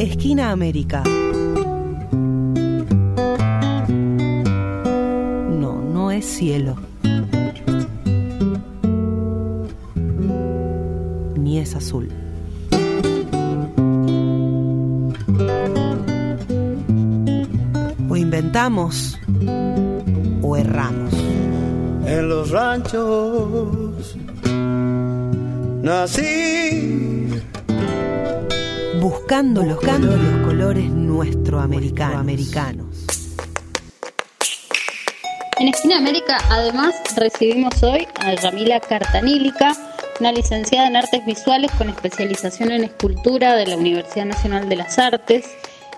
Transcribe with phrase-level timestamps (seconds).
[0.00, 1.02] Esquina América.
[5.60, 6.76] No, no es cielo.
[11.36, 12.08] Ni es azul.
[18.08, 19.18] O inventamos
[20.40, 21.12] o erramos.
[22.06, 24.16] En los ranchos
[25.82, 27.19] nací
[29.00, 33.06] buscando los, buscando los colores nuestroamericanos.
[35.58, 39.74] En Esquina América, además, recibimos hoy a Yamila Cartanílica,
[40.20, 44.98] una licenciada en artes visuales con especialización en escultura de la Universidad Nacional de las
[44.98, 45.46] Artes.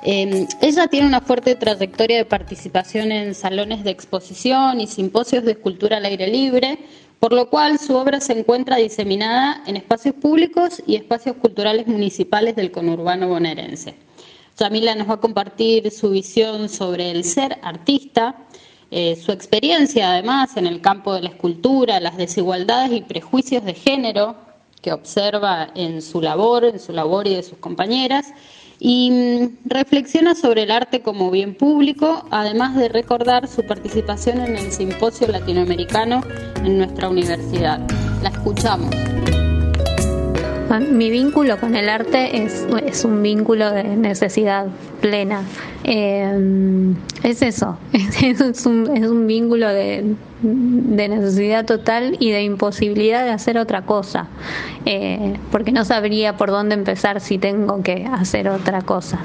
[0.04, 5.52] Eh, ella tiene una fuerte trayectoria de participación en salones de exposición y simposios de
[5.52, 6.78] escultura al aire libre,
[7.22, 12.56] por lo cual su obra se encuentra diseminada en espacios públicos y espacios culturales municipales
[12.56, 13.94] del conurbano bonaerense.
[14.58, 18.34] Yamila nos va a compartir su visión sobre el ser artista,
[18.90, 23.74] eh, su experiencia además en el campo de la escultura, las desigualdades y prejuicios de
[23.74, 24.34] género
[24.80, 28.34] que observa en su labor, en su labor y de sus compañeras,
[28.84, 34.56] y mm, reflexiona sobre el arte como bien público, además de recordar su participación en
[34.56, 36.20] el Simposio Latinoamericano
[36.64, 37.78] en nuestra universidad.
[38.22, 38.90] La escuchamos.
[40.80, 42.66] Mi vínculo con el arte es,
[43.04, 44.66] un vínculo de necesidad
[45.02, 45.42] plena.
[45.84, 53.24] Eh, es eso, es, un, es un vínculo de, de, necesidad total y de imposibilidad
[53.24, 54.28] de hacer otra cosa,
[54.86, 59.18] eh, porque no sabría por dónde empezar si tengo que hacer otra cosa.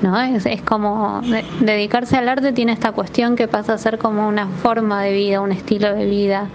[0.00, 0.18] ¿no?
[0.18, 1.20] Es, es como
[1.60, 5.40] dedicarse al arte tiene esta cuestión que pasa a ser como una forma de vida,
[5.42, 6.48] un estilo de vida.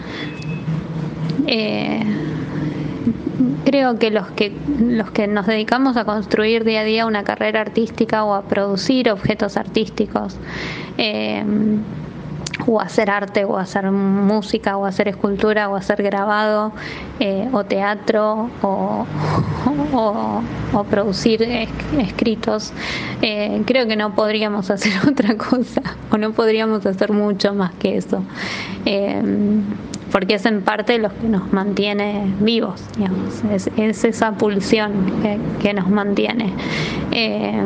[1.45, 2.30] Eh,
[3.65, 7.61] creo que los que los que nos dedicamos a construir día a día una carrera
[7.61, 10.37] artística o a producir objetos artísticos
[10.97, 11.43] eh,
[12.67, 16.71] o hacer arte o hacer música o hacer escultura o hacer grabado
[17.19, 19.05] eh, o teatro o,
[20.73, 21.41] o, producir
[21.97, 22.73] escritos
[23.21, 27.97] eh, creo que no podríamos hacer otra cosa o no podríamos hacer mucho más que
[27.97, 28.23] eso.
[28.85, 29.21] Eh,
[30.11, 33.41] porque es en parte lo que nos mantiene vivos, digamos.
[33.77, 34.91] Es, esa pulsión
[35.61, 36.53] que, nos mantiene.
[37.11, 37.61] Eh,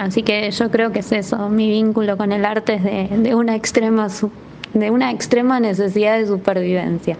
[0.00, 3.56] así que yo creo que es eso, mi vínculo con el arte es de, una
[3.56, 4.08] extrema
[4.74, 7.16] de una extrema necesidad de supervivencia.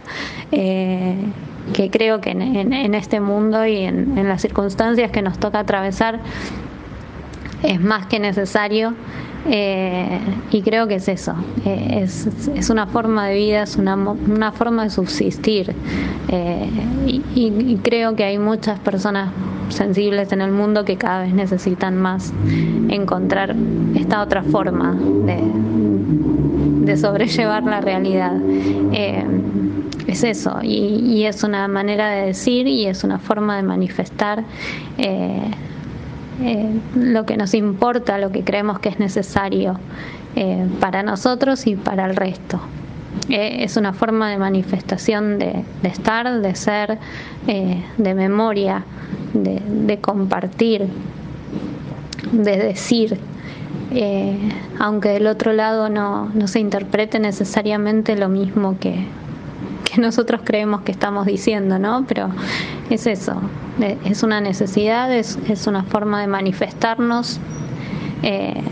[0.52, 1.16] Eh,
[1.72, 6.20] que creo que en, este mundo y en las circunstancias que nos toca atravesar
[7.62, 8.94] es más que necesario
[9.46, 11.34] eh, y creo que es eso,
[11.64, 15.74] eh, es, es, una forma de vida, es una, una forma de subsistir.
[16.28, 16.68] Eh,
[17.34, 19.30] y, creo que hay muchas personas
[19.68, 22.32] sensibles en el mundo que cada vez necesitan más
[22.88, 23.54] encontrar
[23.94, 24.94] esta otra forma
[25.24, 25.40] de,
[26.84, 28.34] de sobrellevar la realidad.
[30.06, 34.44] es eso, y, y, es una manera de decir y es una forma de manifestar
[36.40, 39.78] eh, lo que nos importa, lo que creemos que es necesario
[40.36, 42.60] eh, para nosotros y para el resto.
[43.28, 46.98] Eh, es una forma de manifestación de, estar, de ser,
[47.44, 48.84] de memoria,
[49.34, 50.86] de, compartir,
[52.32, 53.18] de decir.
[54.78, 59.06] aunque del otro lado no se interprete necesariamente lo mismo que,
[59.98, 62.04] nosotros creemos que estamos diciendo, ¿no?
[62.06, 62.30] Pero
[62.90, 63.40] es eso,
[64.04, 67.40] es una necesidad, es, es una forma de manifestarnos
[68.22, 68.62] eh,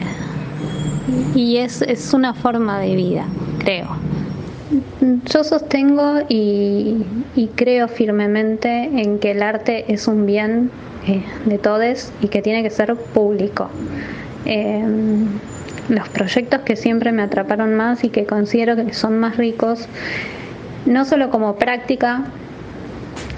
[1.34, 3.26] y es, es una forma de vida,
[3.58, 3.88] creo.
[5.26, 7.04] Yo sostengo y,
[7.54, 10.70] creo firmemente en que el arte es un bien
[11.06, 13.68] eh, de todos y que tiene que ser público.
[14.44, 14.84] Eh,
[15.88, 19.88] los proyectos que siempre me atraparon más y que considero que son más ricos
[20.86, 22.22] no solo como práctica,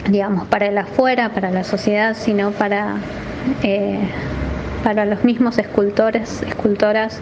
[0.08, 2.96] digamos, para el afuera, para la sociedad, sino para,
[3.62, 3.98] eh,
[4.84, 7.20] para los mismos escultores, escultoras,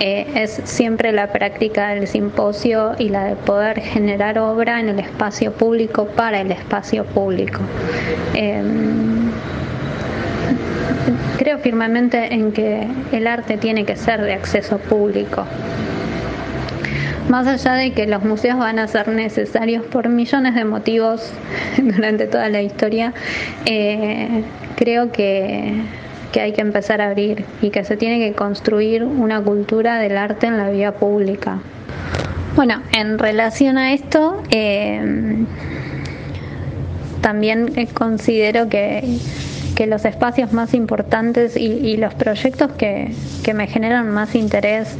[0.00, 4.98] eh, es siempre la práctica del simposio y la de poder generar obra en el
[4.98, 7.60] espacio público para el espacio público.
[8.34, 9.30] Em,
[11.38, 15.46] creo firmemente en que el arte tiene que ser de acceso público
[17.28, 21.32] más allá de que los museos van a ser necesarios por millones de motivos
[21.82, 23.12] durante toda la historia,
[23.64, 24.42] eh,
[24.76, 25.82] creo que,
[26.40, 30.46] hay que empezar a abrir y que se tiene que construir una cultura del arte
[30.46, 31.60] en la vía pública.
[32.54, 35.46] Bueno, en relación a esto, eh,
[37.22, 39.18] también considero que
[39.76, 43.14] que los espacios más importantes y, los proyectos que,
[43.54, 44.96] me generan más interés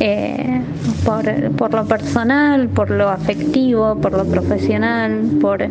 [0.00, 0.62] eh,
[1.04, 5.68] por, lo personal, por lo afectivo, por lo profesional, por,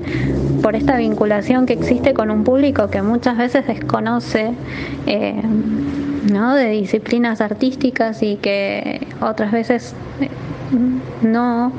[0.61, 4.53] por esta vinculación que existe con un público que muchas veces desconoce.
[5.07, 5.41] Eh,
[6.31, 6.55] ¿no?
[6.55, 10.29] de disciplinas artísticas y que otras veces eh,
[11.21, 11.73] no,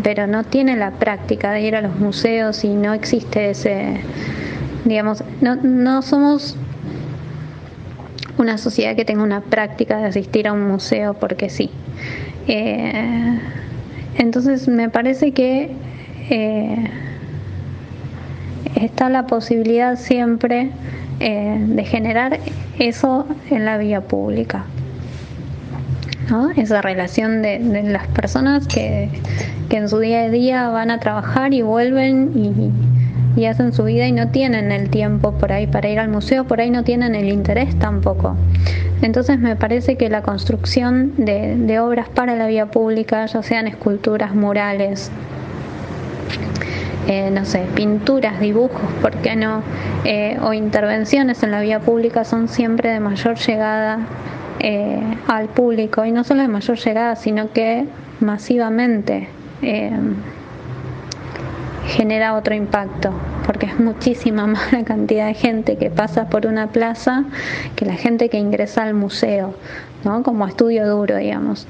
[0.00, 4.00] pero no tiene la práctica de ir a los museos y no existe ese,
[4.86, 6.56] Digamos, no, no somos
[8.38, 11.70] una sociedad que tenga una práctica de asistir a un museo porque sí.
[12.46, 13.40] Eh,
[14.16, 15.70] entonces me parece que
[16.30, 16.90] eh,
[18.76, 20.70] está la posibilidad siempre
[21.18, 22.38] eh, de generar
[22.78, 24.66] eso en la vía pública.
[26.30, 26.50] ¿no?
[26.50, 29.10] Esa relación de, las personas que,
[29.68, 32.70] que, en su día a día van a trabajar y vuelven y,
[33.36, 36.44] y hacen su vida y no tienen el tiempo por ahí para ir al museo,
[36.44, 38.34] por ahí no tienen el interés tampoco.
[39.02, 44.34] Entonces me parece que la construcción de, obras para la vía pública, ya sean esculturas,
[44.34, 45.10] murales,
[47.06, 49.62] eh, no sé, pinturas, dibujos, ¿por qué no?
[50.04, 53.98] Eh, o intervenciones en la vía pública son siempre de mayor llegada
[54.60, 57.84] eh, al público y no solo de mayor llegada, sino que
[58.20, 59.28] masivamente
[61.86, 63.12] genera otro impacto,
[63.46, 67.24] porque es muchísima más la cantidad de gente que pasa por una plaza
[67.74, 69.54] que la gente que ingresa al museo,
[70.04, 70.22] ¿no?
[70.22, 71.66] como estudio duro, digamos.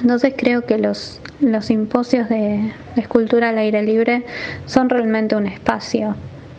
[0.00, 4.24] Entonces creo que los, los simposios de escultura al aire libre
[4.66, 6.14] son realmente un espacio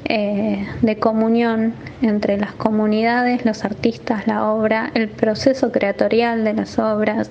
[0.05, 6.79] eh, de comunión entre las comunidades, los artistas, la obra, el proceso creatorial de las
[6.79, 7.29] obras.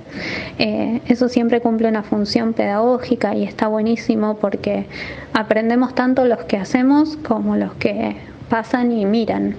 [0.58, 4.84] Eh, eso siempre cumple una función pedagógica y está buenísimo porque
[5.32, 8.16] aprendemos tanto los que hacemos como los que
[8.50, 9.54] pasan y miran.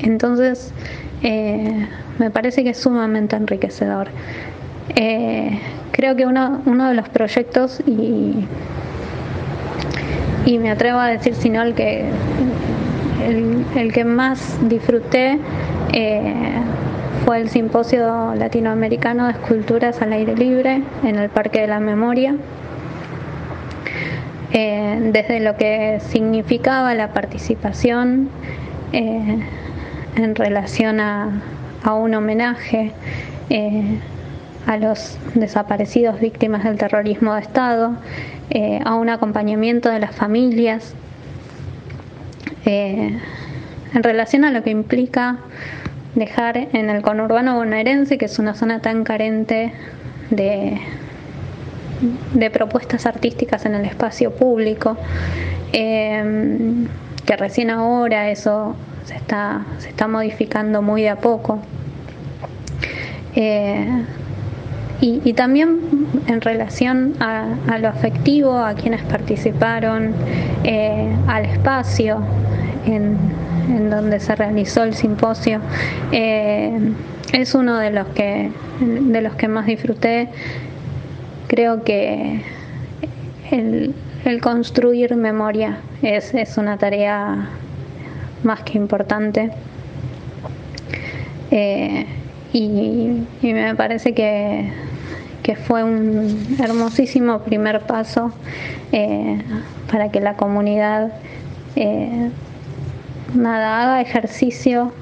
[0.00, 0.72] Entonces,
[1.22, 1.86] eh,
[2.18, 4.08] me parece que es sumamente enriquecedor.
[5.92, 8.44] creo que uno, uno de los proyectos y
[10.46, 12.04] y me atrevo a decir, si no, el que,
[13.74, 15.38] el, que más disfruté
[15.92, 16.34] eh,
[17.24, 22.36] fue el Simposio Latinoamericano de Esculturas al Aire Libre en el Parque de la Memoria.
[24.52, 28.30] Eh, desde lo que significaba la participación
[28.92, 29.40] eh,
[30.14, 31.42] en relación a,
[31.82, 32.92] a un homenaje
[34.66, 37.92] a los desaparecidos víctimas del terrorismo de Estado,
[38.50, 40.94] eh, a un acompañamiento de las familias,
[42.64, 43.18] eh,
[43.94, 45.38] en relación a lo que implica
[46.14, 49.72] dejar en el conurbano bonaerense, que es una zona tan carente
[50.30, 50.80] de,
[52.34, 54.96] de propuestas artísticas en el espacio público,
[55.72, 56.86] eh,
[57.24, 61.60] que recién ahora eso se está, se está modificando muy de a poco.
[65.00, 65.80] Y, también
[66.26, 70.14] en relación a, lo afectivo, a quienes participaron,
[70.64, 72.22] eh, al espacio
[72.86, 75.60] en, donde se realizó el simposio,
[76.12, 76.78] eh,
[77.32, 78.50] es uno de los que
[78.80, 80.28] de los que más disfruté.
[81.48, 82.42] Creo que
[83.50, 83.94] el,
[84.40, 87.48] construir memoria es, es, una tarea
[88.42, 89.50] más que importante.
[91.50, 92.06] Eh,
[92.58, 94.72] y, me parece que,
[95.66, 98.32] fue un hermosísimo primer paso
[98.90, 99.40] eh,
[99.90, 101.12] para que la comunidad
[101.76, 102.30] eh,
[103.32, 104.92] nada haga ejercicio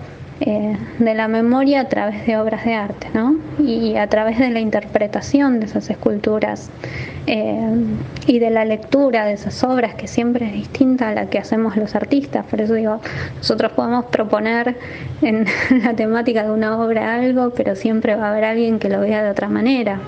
[0.40, 3.36] eh, de la memoria a través de obras de arte, ¿no?
[3.58, 6.70] Y a través de la interpretación de esas esculturas
[7.28, 7.72] eh,
[8.26, 11.76] y de la lectura de esas obras que siempre es distinta a la que hacemos
[11.76, 12.44] los artistas.
[12.46, 13.00] Por eso digo,
[13.36, 14.76] nosotros podemos proponer
[15.22, 15.46] en
[15.84, 19.22] la temática de una obra algo, pero siempre va a haber alguien que lo vea
[19.22, 20.00] de otra manera.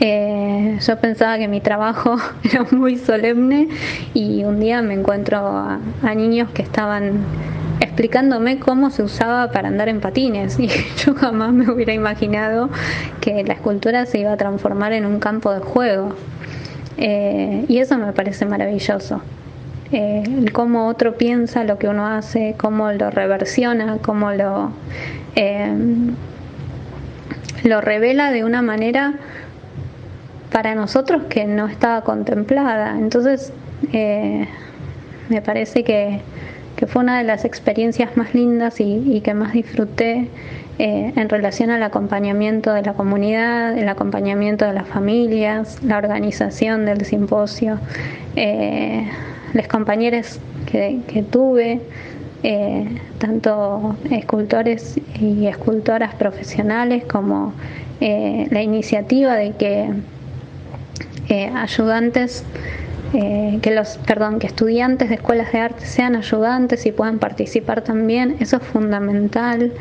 [0.00, 3.68] Eh, yo pensaba que mi trabajo era muy solemne
[4.14, 7.20] y un día me encuentro a niños que estaban
[7.96, 10.68] explicándome cómo se usaba para andar en patines y
[11.02, 12.68] yo jamás me hubiera imaginado
[13.22, 16.14] que la escultura se iba a transformar en un campo de juego.
[16.98, 19.22] Eh, y eso me parece maravilloso.
[19.92, 24.72] Eh, cómo otro piensa lo que uno hace, cómo lo reversiona, cómo lo,
[25.34, 25.74] eh,
[27.64, 29.14] lo revela de una manera
[30.52, 32.98] para nosotros que no estaba contemplada.
[32.98, 33.54] Entonces,
[33.90, 36.20] me parece que
[36.76, 40.28] que fue una de las experiencias más lindas y, que más disfruté
[40.78, 46.84] eh, en relación al acompañamiento de la comunidad, el acompañamiento de las familias, la organización
[46.84, 47.78] del simposio,
[48.36, 49.08] eh,
[49.54, 50.38] los compañeros
[50.70, 51.80] que, tuve,
[52.42, 57.54] eh, tanto escultores y escultoras profesionales como
[57.98, 59.88] la iniciativa de que
[61.54, 62.44] ayudantes
[63.12, 68.36] que los perdón que estudiantes de escuelas de arte sean ayudantes y puedan participar también
[68.40, 69.72] eso es fundamental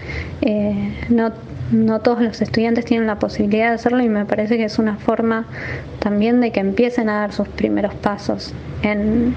[1.09, 1.31] no
[1.71, 4.97] no todos los estudiantes tienen la posibilidad de hacerlo y me parece que es una
[4.97, 5.45] forma
[5.99, 8.53] también de que empiecen a dar sus primeros pasos
[8.83, 9.33] en,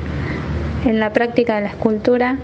[0.85, 2.37] la práctica de la escultura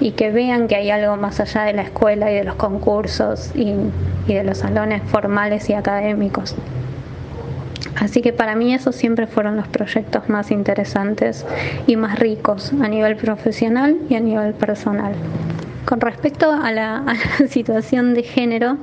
[0.00, 3.52] y que vean que hay algo más allá de la escuela y de los concursos
[3.54, 3.74] y,
[4.26, 6.56] y de los salones formales y académicos.
[8.06, 11.44] Así que para mí esos siempre fueron los proyectos más interesantes
[11.88, 15.12] y más ricos a nivel profesional y a nivel personal.
[15.84, 17.02] Con respecto a la,
[17.48, 18.76] situación de género,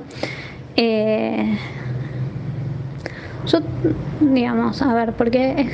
[0.76, 1.56] eh,
[3.46, 3.60] yo,
[4.20, 5.70] digamos, a ver, porque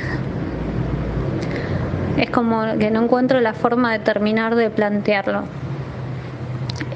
[2.15, 5.43] es, como que no encuentro la forma de terminar de plantearlo.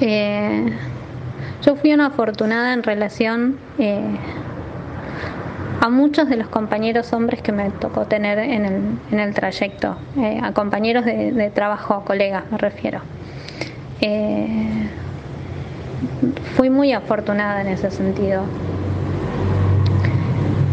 [0.00, 0.72] Eh,
[1.62, 4.00] yo fui una afortunada en relación eh,
[5.86, 9.96] a muchos de los compañeros hombres que me tocó tener en el, en el trayecto,
[10.18, 13.00] eh, a compañeros de, trabajo, colegas me refiero
[16.54, 18.42] fui muy afortunada en ese sentido.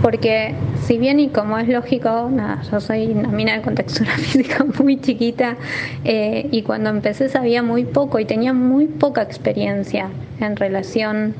[0.01, 4.65] Porque si bien y como es lógico, nada, yo soy una mina de contextura física
[4.79, 5.55] muy chiquita
[6.03, 10.10] eh, y cuando empecé sabía muy poco y tenía muy poca experiencia
[10.41, 11.36] en relación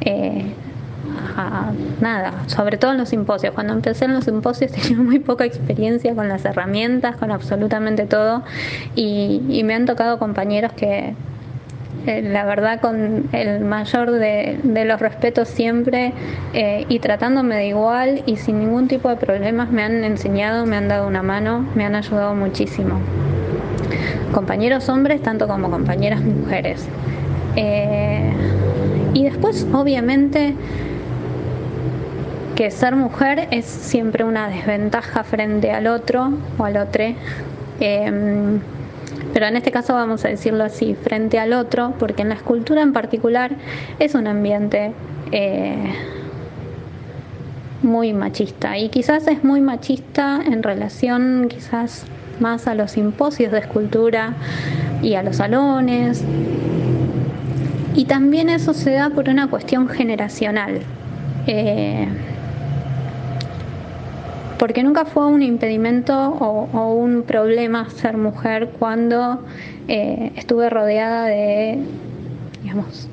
[0.00, 0.46] eh,
[1.36, 3.54] a nada, sobre todo en los simposios.
[3.54, 8.42] Cuando empecé en los simposios tenía muy poca experiencia con las herramientas, con absolutamente todo
[8.94, 11.14] y me han tocado compañeros que
[12.06, 16.12] eh, la verdad con el mayor de, los respetos siempre
[16.54, 20.76] eh, y tratándome de igual y sin ningún tipo de problemas me han enseñado, me
[20.76, 23.00] han dado una mano, me han ayudado muchísimo.
[24.32, 26.86] Compañeros hombres tanto como compañeras mujeres.
[27.56, 28.32] Eh,
[29.12, 30.54] y después obviamente
[32.56, 37.04] que ser mujer es siempre una desventaja frente al otro o al otro
[39.32, 42.80] pero en este caso vamos a decirlo así, frente al otro, porque en la escultura
[42.80, 43.52] en particular
[43.98, 44.92] es un ambiente
[45.30, 45.92] eh,
[47.82, 52.06] muy machista y quizás es muy machista en relación quizás
[52.40, 54.32] más a los simposios de escultura
[55.02, 56.24] y a los salones.
[57.94, 60.80] Y también eso se da por una cuestión generacional.
[61.46, 62.08] Eh,
[64.58, 69.44] porque nunca fue un impedimento o, un problema ser mujer cuando
[69.88, 71.78] eh, estuve rodeada de,
[72.62, 73.08] digamos,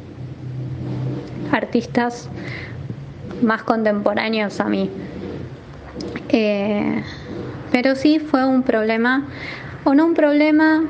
[1.52, 2.30] artistas
[3.42, 4.90] más contemporáneos a mí.
[6.30, 7.04] Eh,
[7.72, 9.26] pero sí fue un problema,
[9.84, 10.84] o no un problema,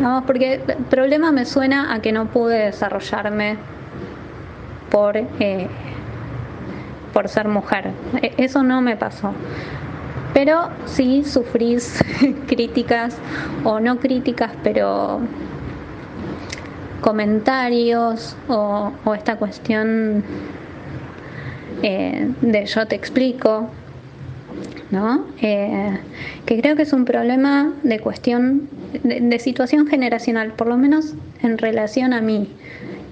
[0.00, 3.58] vamos, porque problema me suena a que no pude desarrollarme
[4.90, 5.68] por, eh,
[7.12, 7.90] por ser mujer.
[8.22, 9.34] E, eso no me pasó
[10.34, 12.02] pero sí sufrís
[12.46, 13.16] críticas
[13.64, 15.20] o no críticas, pero
[17.00, 20.22] comentarios o, esta cuestión
[21.82, 23.70] eh, de yo te explico,
[24.90, 25.26] ¿no?
[25.40, 25.98] Eh,
[26.46, 28.68] que creo que es un problema de cuestión,
[29.02, 32.48] de situación generacional, por lo menos en relación a mí.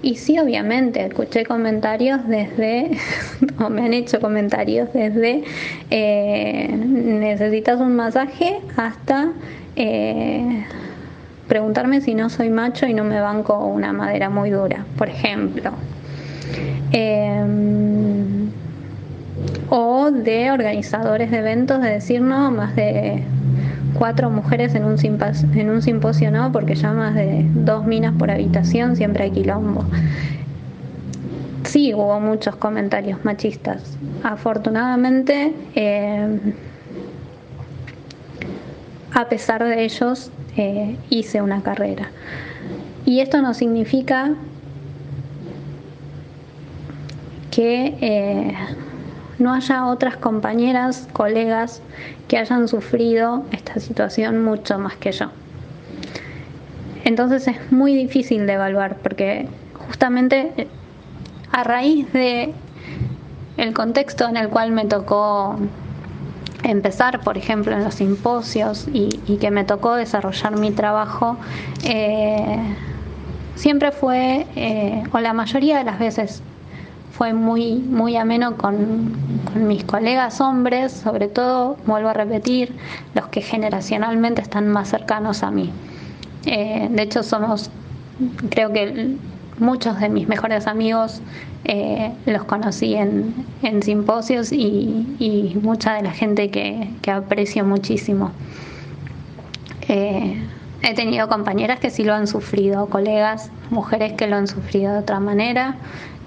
[0.01, 2.91] Y sí, obviamente, escuché comentarios desde,
[3.59, 5.43] o me han hecho comentarios desde,
[5.89, 9.29] eh, necesitas un masaje hasta
[9.75, 10.65] eh,
[11.49, 15.71] preguntarme si no soy macho y no me banco una madera muy dura, por ejemplo.
[16.91, 18.49] Em,
[19.69, 23.23] o de organizadores de eventos de decir no, más de
[23.99, 24.97] cuatro mujeres en un,
[25.81, 29.83] simposio no, porque ya más de dos minas por habitación siempre hay quilombo.
[31.65, 33.97] Sí, hubo muchos comentarios machistas.
[34.23, 36.39] Afortunadamente, eh,
[39.13, 42.09] a pesar de ellos, eh, hice una carrera.
[43.05, 44.33] Y esto no significa
[47.51, 48.53] que eh,
[49.39, 51.81] no haya otras compañeras, colegas
[52.27, 55.31] que hayan sufrido esta situación mucho más que yo.
[57.03, 60.67] Entonces es muy difícil de evaluar porque justamente eh,
[61.51, 62.53] a raíz de
[63.57, 65.57] el contexto en el cual me tocó
[66.63, 71.37] empezar, por ejemplo, en los simposios y, que me tocó desarrollar mi trabajo,
[71.83, 72.59] eh,
[73.55, 76.41] siempre fue, eh, o la mayoría de las veces,
[77.19, 79.11] fue muy, muy ameno con,
[79.67, 82.73] mis colegas hombres, sobre todo, vuelvo a repetir,
[83.13, 85.69] los que generacionalmente están más cercanos a mí.
[86.45, 87.71] Eh, de hecho, somos,
[88.49, 89.17] creo que
[89.57, 91.21] muchos de mis mejores amigos
[91.65, 93.33] eh, los conocí en,
[93.81, 98.31] simposios y, mucha de la gente que, aprecio muchísimo.
[99.89, 100.41] Eh,
[100.83, 104.99] he tenido compañeras que sí lo han sufrido, colegas, mujeres que lo han sufrido de
[104.99, 105.75] otra manera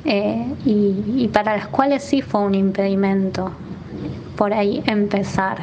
[0.05, 3.53] y para las cuales sí fue un impedimento
[4.37, 5.59] por ahí empezar.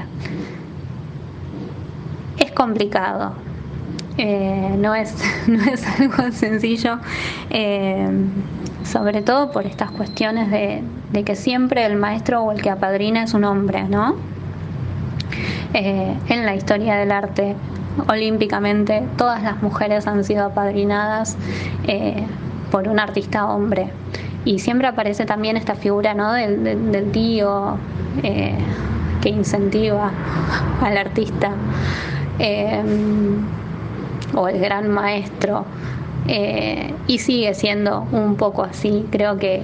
[2.37, 3.33] Es complicado,
[4.17, 5.15] eh, no, es,
[5.47, 6.99] no es algo sencillo,
[7.49, 8.09] eh,
[8.83, 13.33] sobre todo por estas cuestiones de, que siempre el maestro o el que apadrina es
[13.33, 14.15] un hombre, ¿no?
[15.73, 17.55] Eh, en la historia del arte,
[18.07, 21.37] olímpicamente, todas las mujeres han sido apadrinadas
[22.71, 23.89] por un artista hombre.
[24.45, 26.31] Y siempre aparece también esta figura ¿no?
[26.33, 27.77] del tío,
[28.23, 28.53] eh,
[29.21, 30.11] que incentiva
[30.81, 31.51] al artista
[32.39, 32.81] eh,
[34.33, 35.65] o el gran maestro
[36.27, 39.63] eh, y sigue siendo un poco así creo que,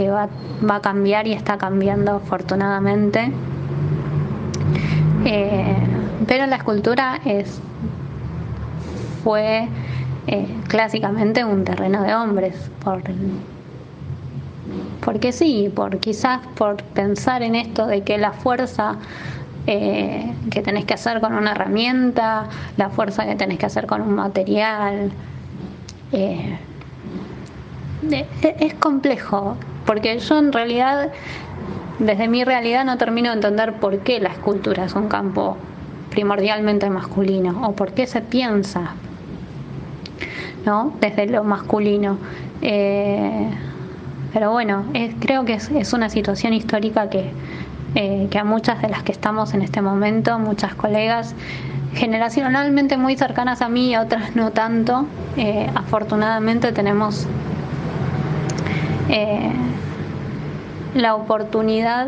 [0.00, 0.28] va,
[0.68, 3.30] va, a cambiar y está cambiando afortunadamente
[6.26, 7.60] pero la escultura es
[9.22, 9.68] fue
[10.68, 13.02] clásicamente un terreno de hombres por
[15.04, 18.96] porque sí, por quizás por pensar en esto de que la fuerza
[19.66, 24.02] eh, que tenés que hacer con una herramienta, la fuerza que tenés que hacer con
[24.02, 25.10] un material,
[26.12, 26.58] eh,
[28.42, 31.10] es complejo, porque yo en realidad,
[31.98, 35.56] desde mi realidad, no termino de entender por qué la escultura es un campo
[36.10, 38.94] primordialmente masculino o por qué se piensa
[40.64, 40.92] ¿no?
[41.00, 42.18] desde lo masculino.
[42.62, 43.50] Eh,
[44.32, 44.84] pero bueno,
[45.18, 47.08] creo que es, una situación histórica
[47.94, 51.34] eh, que, a muchas de las que estamos en este momento, muchas colegas,
[51.94, 55.06] generacionalmente muy cercanas a mí y otras no tanto,
[55.36, 57.26] eh, afortunadamente tenemos
[59.08, 59.50] eh,
[60.94, 62.06] la oportunidad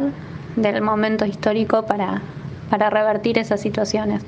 [0.54, 2.22] del momento histórico para,
[2.70, 4.22] para revertir esas situaciones.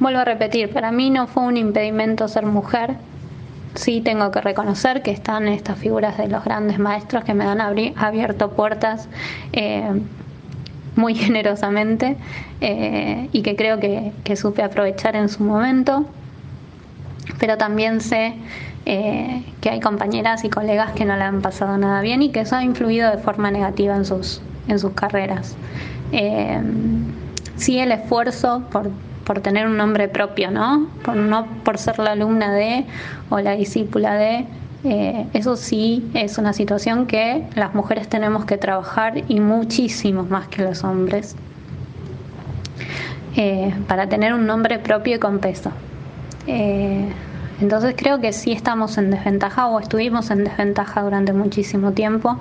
[0.00, 2.96] Vuelvo a repetir, para mí no fue un impedimento ser mujer,
[3.74, 7.60] sí tengo que reconocer que están estas figuras de los grandes maestros que me han
[7.60, 9.08] abierto puertas
[9.52, 9.90] eh,
[10.96, 12.16] muy generosamente
[12.60, 16.06] eh, y que creo que, supe aprovechar en su momento.
[17.38, 18.34] Pero también sé
[18.84, 22.40] eh, que hay compañeras y colegas que no le han pasado nada bien y que
[22.40, 25.56] eso ha influido de forma negativa en sus, en sus carreras.
[27.56, 28.90] sí el esfuerzo por
[29.24, 30.88] por tener un nombre propio, ¿no?
[31.04, 32.84] Por, no por ser la alumna de
[33.30, 34.46] o la discípula de.
[34.84, 40.48] Eh, eso sí es una situación que las mujeres tenemos que trabajar y muchísimo más
[40.48, 41.36] que los hombres
[43.36, 45.70] eh, para tener un nombre propio y con peso.
[46.48, 47.06] Eh,
[47.60, 52.38] entonces creo que sí estamos en desventaja o estuvimos en desventaja durante muchísimo tiempo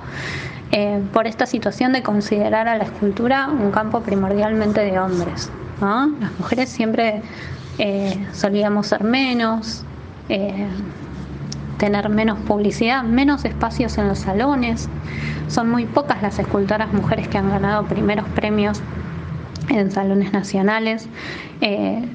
[1.11, 5.51] por esta situación de considerar a la escultura un campo primordialmente de hombres.
[5.81, 7.23] Las mujeres siempre
[7.79, 9.83] eh, solíamos ser menos,
[10.29, 10.67] eh,
[11.79, 14.87] tener menos publicidad, menos espacios en los salones.
[15.47, 18.79] Son muy pocas las escultoras mujeres que han ganado primeros premios
[19.69, 21.07] en salones nacionales.
[21.61, 22.07] Eh,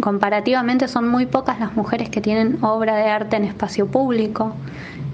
[0.00, 4.56] comparativamente son muy pocas las mujeres que tienen obra de arte en espacio público.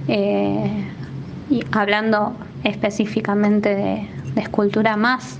[0.09, 2.33] y hablando
[2.65, 4.09] específicamente de
[4.41, 5.39] escultura más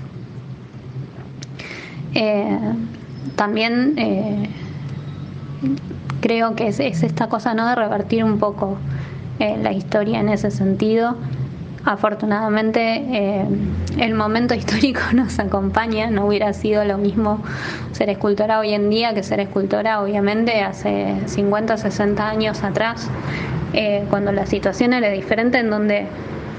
[2.13, 2.57] eh,
[3.35, 4.49] también eh,
[6.19, 7.67] creo que es, esta cosa ¿no?
[7.67, 8.77] de revertir un poco
[9.39, 11.15] eh, la historia en ese sentido.
[11.83, 13.47] Afortunadamente
[13.97, 17.41] el momento histórico nos acompaña, no hubiera sido lo mismo
[17.91, 23.09] ser escultora hoy en día que ser escultora obviamente hace 50, 60 años atrás,
[24.11, 26.05] cuando la situación era diferente en donde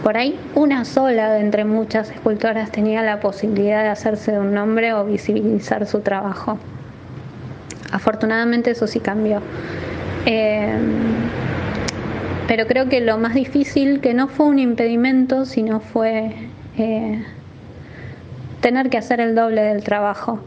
[0.02, 4.52] por ahí una sola de entre muchas escultoras tenía la posibilidad de hacerse de un
[4.52, 6.58] nombre o visibilizar su trabajo.
[7.92, 9.40] Afortunadamente eso sí cambió.
[10.26, 10.76] Eh,
[12.48, 16.32] pero creo que lo más difícil, que no fue un impedimento, sino fue
[16.76, 17.22] eh,
[18.60, 20.40] tener que hacer el doble del trabajo,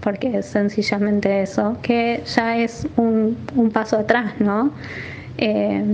[0.00, 3.36] porque es sencillamente eso, que ya es un,
[3.72, 4.70] paso atrás, ¿no?
[5.38, 5.84] Eh,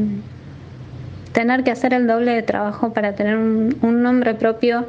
[1.32, 4.86] tener que hacer el doble de trabajo para tener un, nombre propio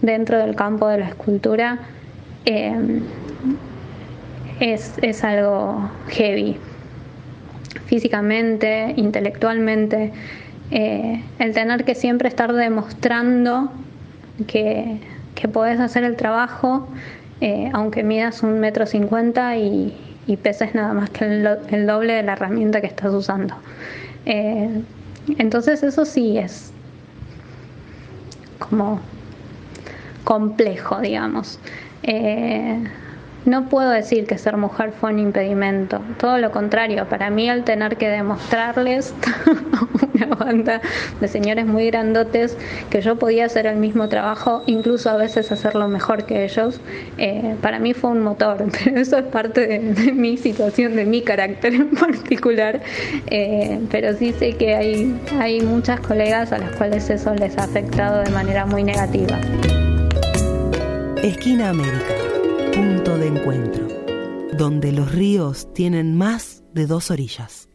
[0.00, 1.78] dentro del campo de la escultura
[2.44, 3.00] eh,
[4.60, 6.56] es, algo heavy,
[7.86, 10.12] físicamente, intelectualmente,
[10.70, 13.72] eh, el tener que siempre estar demostrando
[14.46, 14.98] que,
[15.34, 16.88] que podés hacer el trabajo,
[17.40, 19.94] eh, aunque midas un metro cincuenta y,
[20.26, 23.54] y peses nada más que el, doble de la herramienta que estás usando.
[25.38, 26.72] Entonces eso sí es
[28.58, 29.00] como
[30.24, 31.58] complejo, digamos.
[32.02, 32.84] Eh,
[33.44, 37.64] no puedo decir que ser mujer fue un impedimento, todo lo contrario, para mí al
[37.64, 39.14] tener que demostrarles
[40.14, 40.80] una banda
[41.20, 42.56] de señores muy grandotes
[42.90, 46.80] que yo podía hacer el mismo trabajo, incluso a veces hacerlo mejor que ellos,
[47.18, 51.22] eh, para mí fue un motor, pero eso es parte de, mi situación, de mi
[51.22, 52.80] carácter en particular,
[53.26, 57.64] eh, pero sí sé que hay, hay muchas colegas a las cuales eso les ha
[57.64, 59.38] afectado de manera muy negativa.
[61.22, 62.21] Esquina América
[62.72, 63.86] punto de encuentro,
[64.56, 67.68] donde los ríos tienen más de dos orillas.